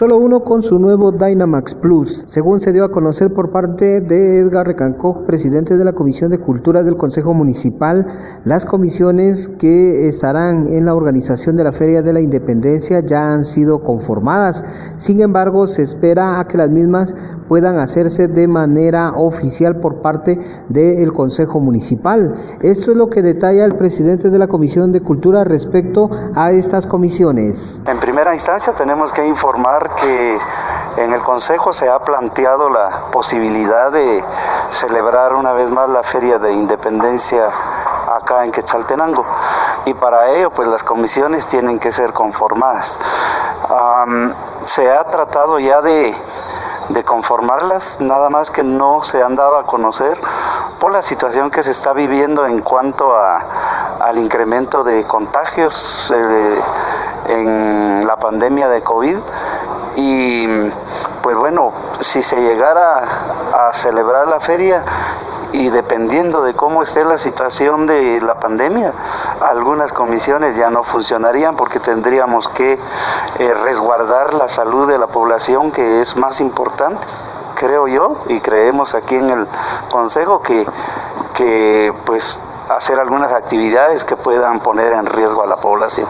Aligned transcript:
Solo 0.00 0.18
uno 0.18 0.44
con 0.44 0.62
su 0.62 0.78
nuevo 0.78 1.10
Dynamax 1.10 1.74
Plus, 1.74 2.22
según 2.28 2.60
se 2.60 2.72
dio 2.72 2.84
a 2.84 2.92
conocer 2.92 3.32
por 3.32 3.50
parte 3.50 4.00
de 4.00 4.38
Edgar 4.38 4.64
Recancoj, 4.64 5.26
presidente 5.26 5.76
de 5.76 5.84
la 5.84 5.92
Comisión 5.92 6.30
de 6.30 6.38
Cultura 6.38 6.84
del 6.84 6.96
Consejo 6.96 7.34
Municipal, 7.34 8.06
las 8.44 8.64
comisiones 8.64 9.48
que 9.48 10.06
estarán 10.06 10.68
en 10.68 10.84
la 10.84 10.94
organización 10.94 11.56
de 11.56 11.64
la 11.64 11.72
Feria 11.72 12.00
de 12.00 12.12
la 12.12 12.20
Independencia 12.20 13.00
ya 13.00 13.34
han 13.34 13.42
sido 13.42 13.82
conformadas. 13.82 14.64
Sin 14.94 15.20
embargo, 15.20 15.66
se 15.66 15.82
espera 15.82 16.38
a 16.38 16.46
que 16.46 16.58
las 16.58 16.70
mismas 16.70 17.16
puedan 17.48 17.78
hacerse 17.78 18.28
de 18.28 18.46
manera 18.46 19.12
oficial 19.16 19.80
por 19.80 20.02
parte 20.02 20.38
del 20.68 21.12
Consejo 21.12 21.60
Municipal. 21.60 22.34
Esto 22.60 22.92
es 22.92 22.96
lo 22.96 23.08
que 23.08 23.22
detalla 23.22 23.64
el 23.64 23.76
presidente 23.76 24.30
de 24.30 24.38
la 24.38 24.46
Comisión 24.46 24.92
de 24.92 25.02
Cultura 25.02 25.44
respecto 25.44 26.10
a 26.34 26.52
estas 26.52 26.86
comisiones. 26.86 27.80
En 27.86 27.98
primera 27.98 28.34
instancia 28.34 28.74
tenemos 28.74 29.12
que 29.12 29.26
informar 29.26 29.90
que 29.96 30.38
en 30.98 31.12
el 31.12 31.20
Consejo 31.20 31.72
se 31.72 31.88
ha 31.88 31.98
planteado 32.00 32.68
la 32.70 33.10
posibilidad 33.12 33.90
de 33.92 34.22
celebrar 34.70 35.34
una 35.34 35.52
vez 35.52 35.70
más 35.70 35.88
la 35.88 36.02
Feria 36.02 36.38
de 36.38 36.52
Independencia 36.52 37.48
acá 38.16 38.44
en 38.44 38.52
Quetzaltenango 38.52 39.24
y 39.86 39.94
para 39.94 40.30
ello 40.30 40.50
pues 40.50 40.68
las 40.68 40.82
comisiones 40.82 41.46
tienen 41.46 41.78
que 41.78 41.92
ser 41.92 42.12
conformadas. 42.12 42.98
se 44.64 44.90
ha 44.90 45.04
tratado 45.04 45.58
ya 45.58 45.80
de, 45.80 46.14
de 46.98 47.04
conformarlas, 47.04 48.00
nada 48.00 48.28
más 48.28 48.50
que 48.50 48.64
no 48.64 49.04
se 49.04 49.22
han 49.22 49.36
dado 49.36 49.56
a 49.56 49.62
conocer 49.62 50.18
por 50.80 50.92
la 50.92 51.00
situación 51.00 51.48
que 51.48 51.62
se 51.62 51.70
está 51.70 51.92
viviendo 51.92 52.44
en 52.44 52.60
cuanto 52.60 53.14
a, 53.14 53.38
al 54.00 54.18
incremento 54.18 54.82
de 54.82 55.04
contagios 55.04 56.12
eh, 56.12 56.60
en 57.28 58.04
la 58.04 58.16
pandemia 58.16 58.68
de 58.68 58.82
COVID. 58.82 59.16
Y 59.94 60.48
pues 61.22 61.36
bueno, 61.36 61.72
si 62.00 62.20
se 62.20 62.40
llegara 62.40 63.04
a 63.52 63.72
celebrar 63.74 64.26
la 64.26 64.40
feria 64.40 64.82
y 65.52 65.70
dependiendo 65.70 66.42
de 66.42 66.54
cómo 66.54 66.82
esté 66.82 67.04
la 67.04 67.16
situación 67.16 67.86
de 67.86 68.20
la 68.20 68.34
pandemia, 68.34 68.92
algunas 69.40 69.92
comisiones 69.92 70.56
ya 70.56 70.70
no 70.70 70.82
funcionarían 70.82 71.56
porque 71.56 71.80
tendríamos 71.80 72.48
que 72.48 72.78
eh, 73.38 73.54
resguardar 73.62 74.34
la 74.34 74.48
salud 74.48 74.88
de 74.88 74.98
la 74.98 75.06
población 75.06 75.70
que 75.70 76.00
es 76.00 76.16
más 76.16 76.40
importante, 76.40 77.06
creo 77.54 77.88
yo, 77.88 78.16
y 78.28 78.40
creemos 78.40 78.94
aquí 78.94 79.16
en 79.16 79.30
el 79.30 79.46
Consejo 79.90 80.42
que, 80.42 80.66
que 81.34 81.92
pues 82.04 82.38
hacer 82.68 82.98
algunas 82.98 83.32
actividades 83.32 84.04
que 84.04 84.16
puedan 84.16 84.60
poner 84.60 84.92
en 84.92 85.06
riesgo 85.06 85.42
a 85.42 85.46
la 85.46 85.56
población. 85.56 86.08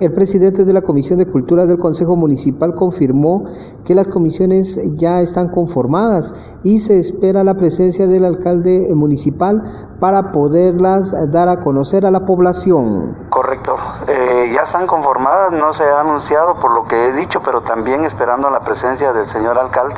El 0.00 0.12
presidente 0.12 0.64
de 0.64 0.72
la 0.72 0.80
Comisión 0.80 1.18
de 1.18 1.26
Cultura 1.26 1.66
del 1.66 1.76
Consejo 1.76 2.14
Municipal 2.14 2.72
confirmó 2.76 3.46
que 3.84 3.96
las 3.96 4.06
comisiones 4.06 4.80
ya 4.94 5.20
están 5.20 5.48
conformadas 5.48 6.34
y 6.62 6.78
se 6.78 7.00
espera 7.00 7.42
la 7.42 7.56
presencia 7.56 8.06
del 8.06 8.24
alcalde 8.24 8.92
municipal 8.94 9.60
para 9.98 10.30
poderlas 10.30 11.14
dar 11.32 11.48
a 11.48 11.60
conocer 11.64 12.06
a 12.06 12.12
la 12.12 12.24
población. 12.24 13.26
Correcto, 13.28 13.74
eh, 14.06 14.52
ya 14.54 14.62
están 14.62 14.86
conformadas, 14.86 15.52
no 15.52 15.72
se 15.72 15.82
ha 15.82 16.00
anunciado 16.00 16.54
por 16.54 16.70
lo 16.70 16.84
que 16.84 17.08
he 17.08 17.12
dicho, 17.14 17.40
pero 17.44 17.60
también 17.60 18.04
esperando 18.04 18.50
la 18.50 18.60
presencia 18.60 19.12
del 19.12 19.26
señor 19.26 19.58
alcalde, 19.58 19.96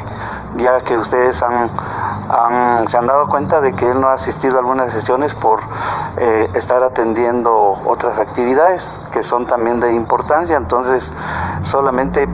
ya 0.57 0.81
que 0.81 0.97
ustedes 0.97 1.43
han 1.43 1.71
se 2.87 2.97
han 2.97 3.07
dado 3.07 3.27
cuenta 3.29 3.61
de 3.61 3.73
que 3.73 3.91
él 3.91 4.01
no 4.01 4.09
ha 4.09 4.13
asistido 4.13 4.57
a 4.57 4.61
algunas 4.61 4.93
sesiones 4.93 5.35
por 5.35 5.61
eh, 6.17 6.49
estar 6.55 6.83
atendiendo 6.83 7.53
otras 7.85 8.19
actividades 8.19 9.05
que 9.13 9.23
son 9.23 9.47
también 9.47 9.81
de 9.81 9.93
importancia. 9.93 10.57
Entonces, 10.57 11.13
solamente 11.63 12.29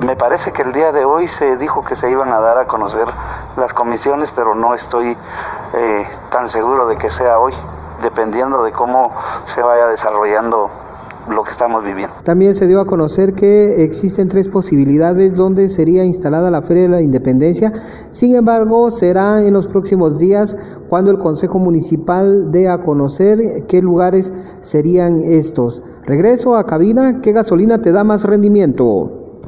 me 0.00 0.16
parece 0.16 0.52
que 0.52 0.62
el 0.62 0.72
día 0.72 0.92
de 0.92 1.04
hoy 1.04 1.28
se 1.28 1.56
dijo 1.58 1.84
que 1.84 1.96
se 1.96 2.10
iban 2.10 2.32
a 2.32 2.40
dar 2.40 2.56
a 2.58 2.64
conocer 2.64 3.06
las 3.56 3.74
comisiones, 3.74 4.32
pero 4.34 4.54
no 4.54 4.74
estoy 4.74 5.16
eh, 5.74 6.08
tan 6.30 6.48
seguro 6.48 6.86
de 6.86 6.96
que 6.96 7.10
sea 7.10 7.38
hoy, 7.38 7.54
dependiendo 8.00 8.62
de 8.62 8.72
cómo 8.72 9.12
se 9.44 9.62
vaya 9.62 9.86
desarrollando 9.86 10.70
También 12.24 12.54
se 12.54 12.66
dio 12.66 12.80
a 12.80 12.86
conocer 12.86 13.34
que 13.34 13.84
existen 13.84 14.28
tres 14.28 14.48
posibilidades 14.48 15.34
donde 15.34 15.68
sería 15.68 16.04
instalada 16.04 16.50
la 16.50 16.62
Feria 16.62 16.84
de 16.84 16.88
la 16.88 17.02
Independencia. 17.02 17.72
Sin 18.10 18.34
embargo, 18.34 18.90
será 18.90 19.44
en 19.44 19.54
los 19.54 19.68
próximos 19.68 20.18
días 20.18 20.56
cuando 20.88 21.10
el 21.10 21.18
Consejo 21.18 21.58
Municipal 21.58 22.50
dé 22.50 22.68
a 22.68 22.78
conocer 22.78 23.66
qué 23.68 23.80
lugares 23.82 24.32
serían 24.60 25.22
estos. 25.24 25.82
Regreso 26.04 26.56
a 26.56 26.66
cabina, 26.66 27.20
¿qué 27.20 27.32
gasolina 27.32 27.80
te 27.80 27.92
da 27.92 28.02
más 28.04 28.24
rendimiento? 28.24 29.21